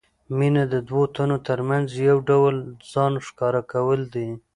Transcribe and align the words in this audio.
مینه 0.37 0.63
د 0.73 0.75
دوو 0.87 1.03
تنو 1.15 1.37
ترمنځ 1.47 1.87
یو 2.09 2.17
ډول 2.29 2.55
ځان 2.91 3.13
ښکاره 3.27 3.61
کول 3.71 4.01
دي. 4.13 4.29